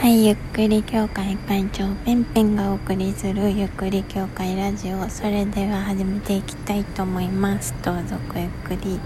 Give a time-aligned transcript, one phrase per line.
[0.00, 5.06] はい、ゆっくり協会会長ペンペンがお送りするゆっくり協会ラジオ。
[5.10, 7.74] それでは始めていきたいと思います。
[7.82, 8.98] どうぞごゆっくり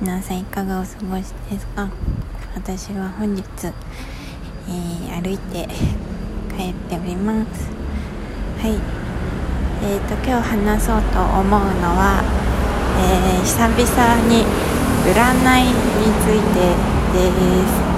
[0.00, 1.88] 皆さんいかがお過ごしですか？
[2.56, 5.68] 私は本日、えー歩いて
[6.58, 7.70] 帰っております。
[8.60, 8.72] はい。
[9.84, 11.58] えーと今日話そうと思うの
[11.94, 12.24] は、
[12.98, 13.78] えー久々
[14.26, 14.42] に
[15.06, 15.14] 占
[15.60, 15.72] いに
[16.18, 16.74] ついて
[17.14, 17.91] です。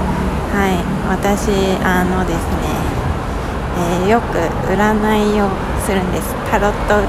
[0.54, 0.78] はい
[1.10, 1.50] 私
[1.82, 2.70] あのですね、
[3.76, 4.38] えーよく
[4.70, 4.78] 占
[5.34, 5.50] いを
[5.84, 6.32] するんです。
[6.48, 7.08] タロット占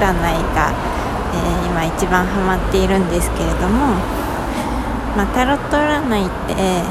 [0.52, 0.74] が、
[1.32, 3.94] えー今一番ハマっているんですけれども、
[5.14, 6.82] まあ、タロット占いって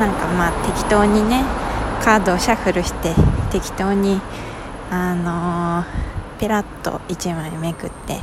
[0.00, 1.44] なんかまあ適当にね
[2.02, 3.12] カードをシャッフルして
[3.50, 4.20] 適当に
[4.90, 8.20] あのーペラッと1枚めくって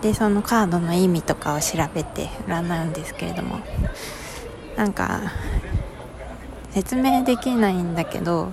[0.00, 3.58] でそのカードの意味とかを調べて占うんですけれども
[4.76, 5.20] なんか
[6.72, 8.52] 説明できないんだけど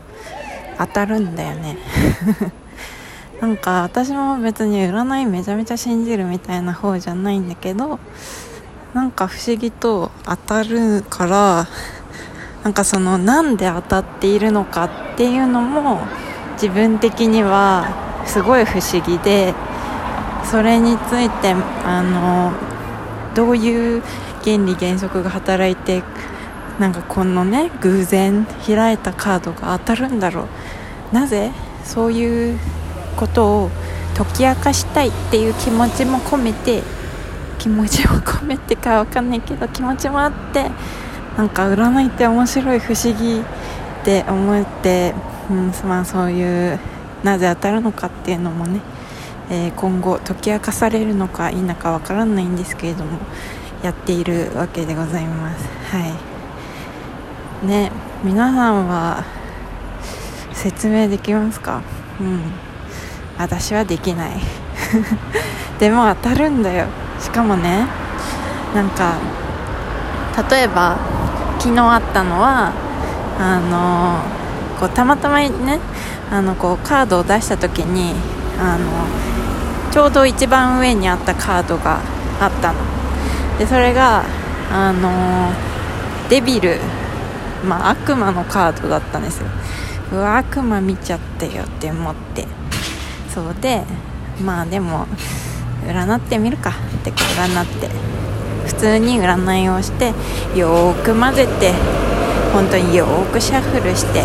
[0.77, 1.77] 当たるんだよね。
[3.41, 7.99] なんか私も別に占いめちゃめちゃ信じるみたいな方じゃないんだけど
[8.95, 11.67] なんか不思議と当たるから
[12.63, 15.99] なんかそのなんで当たっているのかっていうのも
[16.53, 17.89] 自分的には
[18.25, 19.53] すごい不思議で
[20.43, 21.55] それについて
[21.85, 22.51] あの
[23.35, 24.01] どういう
[24.43, 26.01] 原理原則が働いて
[26.79, 30.47] なんかこのね偶然開いたカードが当たるんだろ
[31.11, 31.15] う。
[31.15, 31.51] なぜ？
[31.83, 32.59] そういう
[33.15, 33.69] ことを
[34.15, 36.83] 解き明かしたいっていう気持ちも込めて
[37.57, 40.69] 気持ちも込めてかわかんないけど気持ちもあって
[41.37, 43.43] なんか占いって面白い不思議っ
[44.03, 45.13] て思って、
[45.49, 46.79] うんまあ、そういう
[47.23, 48.81] なぜ当たるのかっていうのもね、
[49.49, 53.19] えー今後解き明かされるのか否かわからないんですけれども
[53.83, 55.67] やっているわけでございます。
[55.91, 56.36] はい。
[57.63, 57.91] ね
[58.23, 59.23] 皆さんは
[60.53, 61.81] 説明できますか？
[62.19, 62.41] うん。
[63.37, 64.31] 私はできない。
[65.79, 66.85] でも当たるんだよ。
[67.19, 67.85] しかもね
[68.73, 69.13] なんか
[70.49, 70.97] 例えば
[71.59, 72.71] 昨日あったのは
[73.39, 74.19] あの
[74.79, 75.79] こうたまたまね
[76.31, 78.13] あのこうカードを出した時に
[78.59, 81.99] あのちょうど一番上にあったカードが
[82.39, 82.75] あったの。
[83.57, 84.23] でそれが
[84.71, 85.51] あの
[86.29, 86.79] デビル、
[87.65, 89.47] まあ、悪魔のカードだったんですよ。
[90.11, 92.45] うわ悪魔見ちゃったよって思って。
[93.33, 93.83] そうで
[94.43, 95.07] まあでも
[95.85, 96.69] 占ってみるか。
[96.69, 96.73] っ
[97.03, 97.89] て占って。
[98.67, 100.07] 普通に占いをして
[100.53, 101.71] よーく混ぜて
[102.53, 104.23] 本当によーくシャッフルして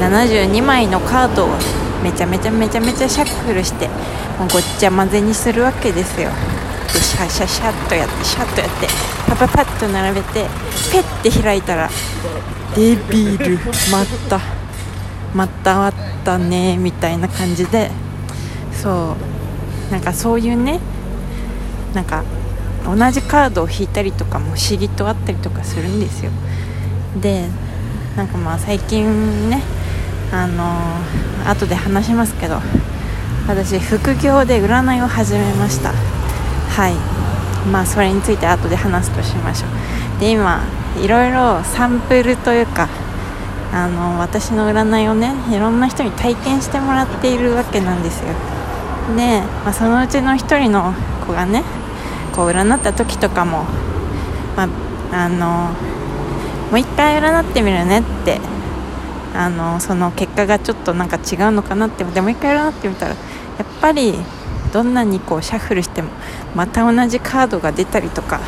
[0.00, 1.48] 72枚のカードを
[2.02, 3.86] めちゃめちゃめちゃめちゃシャッフルして
[4.38, 6.30] もうごっちゃ混ぜにするわけですよ。
[6.92, 9.17] でシャシャシャッとやってシャッとやって。
[9.28, 10.46] パパパッと並べて
[10.90, 11.90] ペッて開いたら
[12.74, 13.58] デビル
[13.90, 14.40] また。
[15.34, 15.94] またあっ
[16.24, 17.90] たねみたいな感じで
[18.72, 19.14] そ
[19.90, 19.92] う。
[19.92, 20.80] なんかそういうね
[21.94, 22.24] なんか
[22.84, 26.30] 同じカードを引いたりとかも不思議とあったりとかするんですよ。
[27.20, 27.46] で
[28.16, 29.62] なんかまあ最近ね
[30.32, 32.60] あのー後で話しますけど
[33.46, 35.92] 私副業で占いを始めました。
[35.92, 37.17] はい。
[37.68, 40.20] まあそれについて後で話すとしましょう。
[40.20, 40.60] で今
[41.02, 42.88] いろいろサンプルというか
[43.72, 48.28] あの私の占いをねいろんな人に体験してもらっているわけなんですよ。
[49.16, 50.94] で、まあ、そのうちの一人の
[51.26, 51.62] 子がね
[52.34, 53.64] こう占った時とかも
[54.56, 54.68] ま
[55.12, 55.70] ああの
[56.70, 58.40] もう一回占ってみるねって
[59.34, 64.14] あのその結果がちょっとなんか違うのかなってでもう一回占ってみたらやっぱり
[64.68, 66.10] どんなにこうシャッフルしても
[66.54, 68.40] また同じカードが出たりとか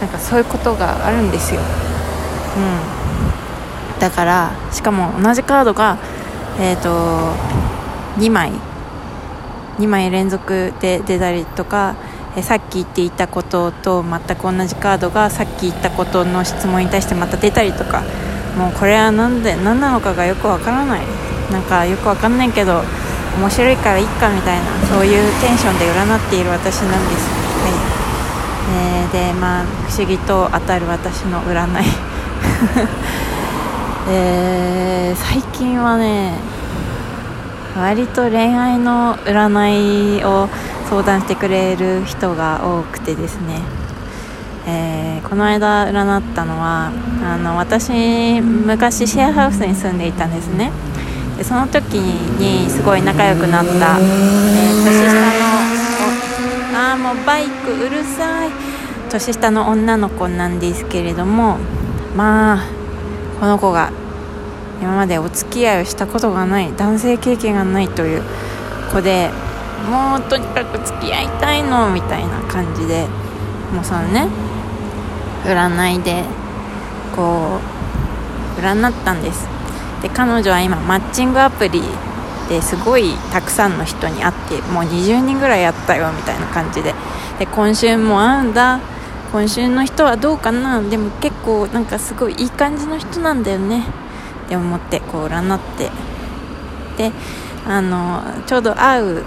[0.00, 5.98] なんかそういうことがあるんですよ、うん、だからしかも同じカードが
[6.60, 7.32] えっ、と
[8.18, 8.52] 2枚。
[9.78, 11.96] 2枚連続で出たりとか
[12.36, 18.02] えさっき言っていたことと全く同じカードがさっき言ったことの質問に対してまた出たりとか
[18.56, 21.32] もうこれは何で何なのかがよくわからない。
[21.52, 22.82] なんかよくわかんないけど
[23.38, 27.28] 面白いからいいかみたいなそういうテンションで占っている私なんです
[27.62, 27.72] はい、
[28.76, 31.84] えーでまあ不思議と当たる私の占い。
[34.08, 36.34] えー最近はね
[37.76, 40.48] 割と恋愛の占いを
[40.88, 43.60] 相談してくれる人が多くてですね、
[44.66, 46.90] えーこの間占ったのは
[47.24, 50.72] あの私昔シェアハウスに住んでいたんですね。
[51.42, 55.40] でその時にすごい仲良くなった、えー年下
[56.72, 58.50] のあもうバイクうるさい
[59.10, 61.58] 年下の女の子なんですけれども
[62.16, 62.66] まあ
[63.40, 63.90] この子が
[64.80, 68.22] 今までお付き合いをしたことがない男性経験がないという
[68.92, 69.30] 子で
[69.90, 73.08] もうとにかく付き合いたいのみたいな感じで
[73.74, 74.28] もうそのね
[75.44, 76.22] 占いで
[77.16, 77.58] こ
[78.56, 79.61] う占ったんです。
[80.02, 81.82] で彼女は今マッチングアプリ
[82.48, 86.94] ですごいたくさんの人に会ってもう20人ぐらいやったよみたいな感じで。
[87.38, 88.80] で今週も会うんだ。
[89.32, 90.82] 今週の人はどうかな。
[90.82, 93.86] でも結構なんかすごいいい感じの人なんだよね。
[94.46, 95.90] って思ってこう占って。
[96.98, 97.12] で
[97.66, 99.24] あのちょうど会う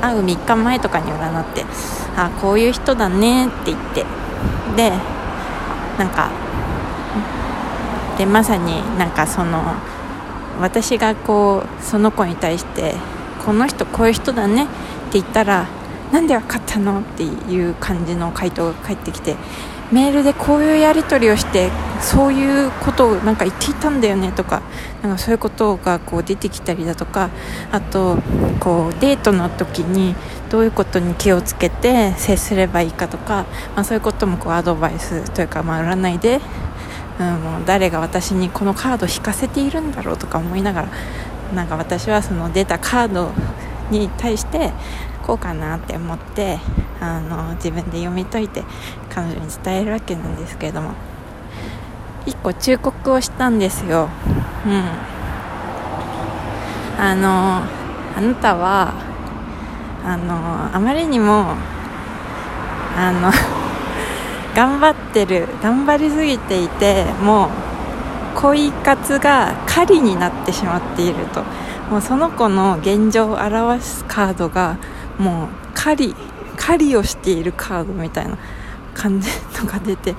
[0.00, 1.66] 会う3日前とかに占って
[2.16, 4.06] あこういう人だねって言って。
[4.76, 4.92] で
[5.98, 6.30] なんか
[8.22, 9.60] でまさになんかその
[10.60, 12.94] 私がこうその子に対して
[13.44, 14.66] この人こういう人だねっ
[15.10, 15.66] て言ったら
[16.12, 17.00] なんで分かったの？
[17.00, 19.34] っていう感じの回答が返ってきて
[19.90, 21.70] メールでこういうやり取りをして
[22.00, 24.62] そういうことをなんか言っていたんだよねとか
[25.02, 27.30] なんかそういうことがこう出てきたりだとか
[27.72, 28.18] あと
[28.60, 30.14] こうデートの時に
[30.48, 36.40] どういうことに気をつけて接すればいいかとか、まあ、そういうこともこうアドバイスというか、まあ、占いで、
[37.34, 40.88] うん、もう誰が私にこのカード引かせているんだろうとか思いながら
[41.54, 43.30] なんか私はその出たカード
[43.90, 44.72] に対して
[45.22, 46.58] こうかなって思って
[47.00, 48.64] あの自分で読み解いて
[49.10, 50.92] 彼女に伝えるわけなんですけれども
[52.26, 54.08] 1個忠告をしたんですよ。
[54.64, 55.12] うん。
[56.98, 57.64] あの
[58.16, 58.94] あなたは
[60.04, 61.56] あのあまりにも
[62.96, 63.61] あの
[64.54, 67.48] 頑張ってる頑張りすぎていてもう
[68.40, 71.42] 恋活が狩りになってしまっていると。
[71.90, 74.78] もうその子の現状を表すカードが
[75.18, 76.16] もう狩り
[76.56, 78.38] 狩りをしているカードみたいな
[78.94, 79.28] 感じ
[79.60, 80.14] のが出て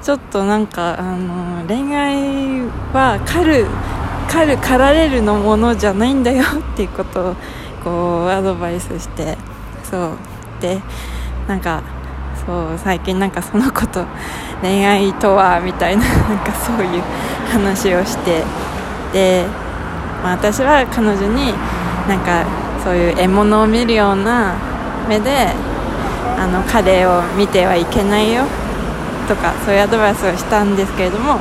[0.00, 2.60] ちょっとなんかあの恋愛
[2.92, 3.66] は狩る
[4.30, 7.36] 狩る狩られるのものじゃないんだよっていうことを
[7.82, 9.36] こうアドバイスして
[9.82, 10.10] そう。
[10.60, 10.80] で
[11.48, 11.82] なんか
[12.46, 14.06] そう最近なんかその子と
[14.62, 17.02] 恋愛とはみたいななんかそういう
[17.50, 18.44] 話をして
[19.12, 19.44] で、
[20.22, 21.52] まあ、私は彼女に
[22.08, 22.46] なんか
[22.84, 24.54] そういう獲物を見るような
[25.08, 25.52] 目で
[26.38, 28.44] あの彼を見てはいけないよ
[29.26, 31.38] とかそういうアドバイスをしたんですけれども、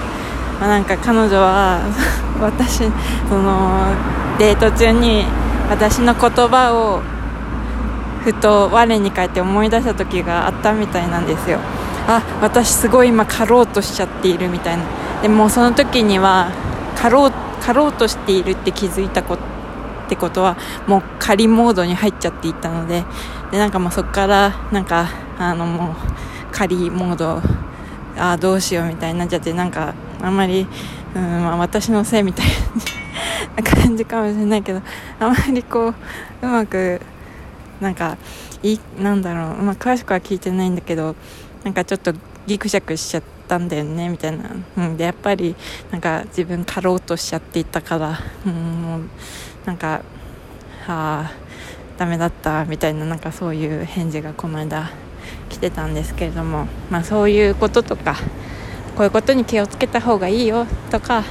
[0.60, 1.82] まあ、なんか彼女は
[2.42, 2.92] 私
[3.30, 3.94] その
[4.40, 5.26] デート中に
[5.70, 7.02] 私の言葉を
[8.26, 11.60] ふと我に返って思い出した時があったみたいなんですよ。
[12.08, 14.84] あ私すごい今狩ろうとしちゃっているみたいな。
[15.22, 16.52] でもその時には
[16.98, 17.32] 狩ろう
[17.62, 19.56] 狩ろうとしているって気づいたこと
[20.06, 20.56] ってことは
[20.88, 23.04] もう仮モードに入っちゃっていたので
[23.52, 25.96] でなんかもうそこからなんかあのもう
[26.52, 27.42] 仮モード
[28.18, 30.68] あどうしようみたいになっちゃってなんかあんまり、
[31.16, 32.46] うんまあ、私のせいみたい
[33.56, 34.82] な感じかもしれないけど
[35.20, 35.94] あまりこう
[36.44, 37.02] うまく
[37.86, 38.18] なんか
[38.64, 41.16] いなんだろう、まあ、詳しくは聞いてないんだけど
[41.64, 42.14] なんかちょっと
[42.48, 45.56] ギクシャクしちゃったんだよねみたいな、うん、でやっぱり
[45.92, 49.02] なんか自分狩ろうとしちゃっていたから、うん、もう
[49.66, 50.02] なんか
[50.88, 51.32] あ
[52.00, 54.90] ダメだったみたいななんかそういう返事がこの間
[55.50, 58.16] 来てたんですけれども、まあ、そういうこととか
[58.96, 61.24] こういうことに気をつけた方がいいよとか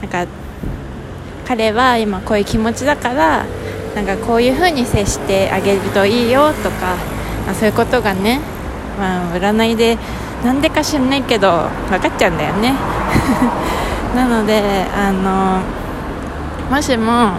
[0.00, 0.26] なんか
[1.46, 3.46] 彼は今こういう気持ちだから
[3.94, 6.96] なんかこういう風に接してあげるといいよとか、
[7.46, 8.40] まあ、そういうことがね、
[8.98, 9.98] まあ、占いで
[10.44, 12.74] なんでか知らないけど分かっちゃうんだよね。
[14.14, 15.60] なのであの
[16.70, 17.32] もしも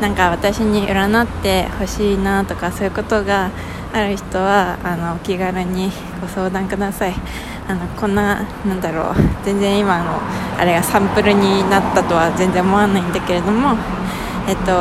[0.00, 3.50] なんか私に占ってほしいなとかそういうことが
[3.92, 7.14] ある人はあのお気軽にご相談ください。
[7.66, 10.20] あのこんななんだろう全然今の
[10.58, 13.74] あれがサンプルになったとは全然思わないんだけれども
[14.46, 14.72] えっと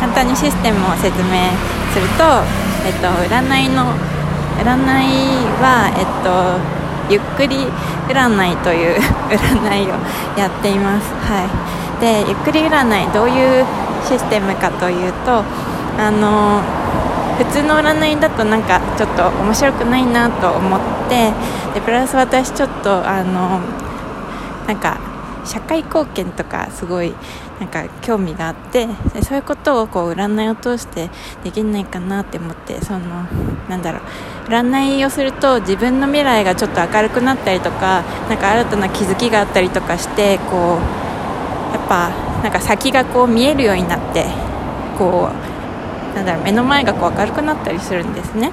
[0.00, 1.50] 簡単にシステムを説明
[1.92, 2.24] すると
[2.84, 3.92] えっと占いの
[4.58, 6.58] 占いはえっと
[7.08, 7.66] ゆっくり
[8.08, 9.00] 占いという
[9.30, 9.94] 占いを
[10.36, 11.12] やっています。
[11.30, 11.76] はい。
[12.00, 13.64] でゆっくり占いどういう
[14.06, 15.42] システムかというと
[15.98, 16.60] あの
[17.38, 21.32] 普通の占いだとなんかちょっと面白くないなと思って
[21.74, 23.60] でプラス私ちょっとあの
[24.66, 24.98] なんか
[25.46, 27.14] 社会貢献とかすごい
[27.60, 31.08] なんか興味があってでそういうことをこう占いを通して
[31.42, 33.00] できないかなって思ってその
[33.68, 34.02] なんだろう
[34.48, 42.10] 占いをすると自分の未来がちょっと明るくなったりとかなんか新たな気づきがあったりとかしてこうやっぱ
[42.42, 44.26] なんか先がこう見えるようになって
[44.98, 48.50] こうなんだろう目の前がこう明るくなったりするんですね、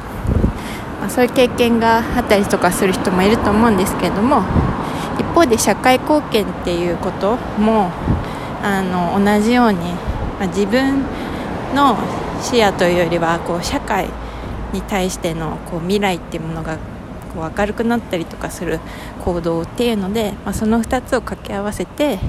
[0.99, 4.43] まあ、そういう経験があったりとかする人もいると思うんですけれども
[5.19, 7.91] 一方で社会貢献っていうことも
[8.61, 9.77] あの同じように、
[10.39, 11.03] まあ、自分
[11.73, 11.97] の
[12.41, 14.07] 視野というよりはこう社会
[14.73, 16.77] に対してのこう未来っていうものが
[17.33, 18.79] こう明るくなったりとかする
[19.23, 22.19] 行動っていうので、まあ、その2つを掛け合わせて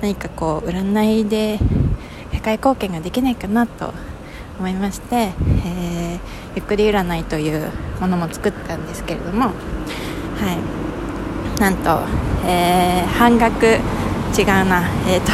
[0.00, 1.58] 何かこう占いで
[2.32, 3.92] 社会貢献ができないかなと
[4.58, 5.32] 思いまして、
[5.64, 6.20] えー、
[6.56, 9.52] ゆっくり占いというものも作ったんですけれども、はい、
[11.58, 12.00] なんと、
[12.46, 13.78] えー、半額。
[14.32, 15.30] 違うな、えーと、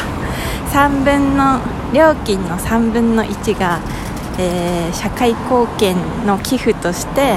[0.72, 1.60] 3分の
[1.94, 3.80] 料金の3分の1が、
[4.38, 5.96] えー、社会貢献
[6.26, 7.36] の寄付として、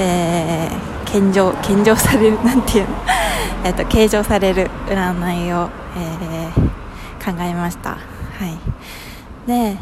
[0.00, 2.38] えー、献上献上される。
[2.42, 2.96] なんていうの？
[3.64, 7.90] えと計上される占いを、えー、考えました。
[7.90, 7.96] は
[8.46, 9.46] い。
[9.46, 9.76] で、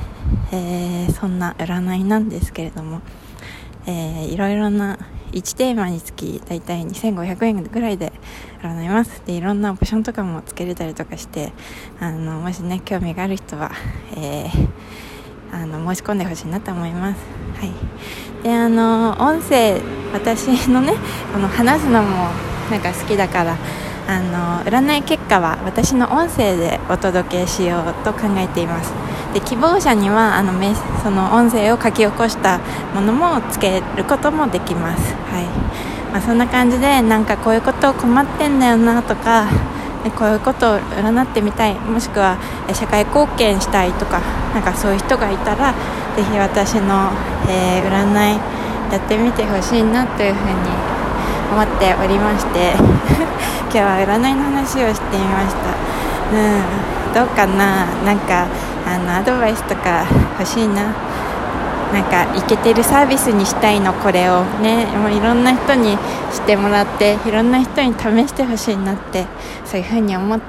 [0.51, 3.01] えー、そんな占いなんですけれども、
[3.87, 4.99] えー、いろいろな
[5.33, 8.13] 1テーマにつき大体2500円ぐらいで
[8.63, 11.53] 占いますでいろんなオプションとかもつけれたりとかして
[11.99, 13.71] あのもしね興味がある人は、
[14.17, 14.69] えー、
[15.53, 17.21] あの申し込んでほしいなと思います。
[17.61, 19.81] はい、であの音声
[20.13, 20.95] 私のね
[21.33, 22.29] この話すのも
[22.71, 23.57] なんか好きだから
[24.11, 28.93] あの占い結果は私の音声でお届けしようと考えています。
[29.33, 30.53] で希望者にはあの
[31.05, 32.59] その音声を書き起こした
[32.93, 35.45] ものもつけることもできます、はい。
[36.11, 39.47] まあ、そんな感じでなんかこういうこと困ってんだよなとか
[40.19, 41.75] こういうことを占ってみたい。
[41.77, 42.37] もしくは
[42.75, 44.21] 社会貢献したいとか
[44.53, 45.73] なんかそういう人がいたら
[46.17, 47.13] ぜひ私の、
[47.49, 48.39] えー、占い
[48.91, 50.90] やってみてほしいなというふうに
[51.51, 52.73] 思っておりまして
[53.73, 56.37] 今日は占いの話をしてみました。
[56.37, 56.63] うん
[57.13, 57.87] どうかな？
[58.07, 58.47] なんか
[58.87, 60.05] あのアドバイスとか
[60.39, 60.83] 欲しいな？
[61.93, 63.93] なんかイケてるサービスにしたいの？
[63.93, 64.43] これを。
[64.63, 65.99] ねもういろんな人に
[66.33, 69.27] してもらっていろんな人に試してほしいなって
[69.65, 70.41] そういうふうに思っ